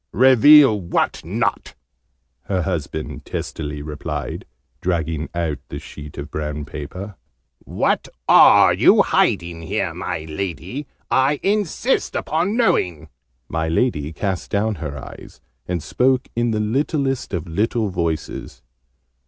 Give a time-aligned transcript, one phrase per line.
[0.13, 1.75] "Reveal what not?"
[2.45, 4.45] her husband testily replied,
[4.81, 7.17] dragging out the sheet of brown paper.
[7.65, 10.87] "What are you hiding here, my Lady?
[11.11, 13.09] I insist upon knowing!"
[13.47, 18.63] My Lady cast down her eyes, and spoke in the littlest of little voices.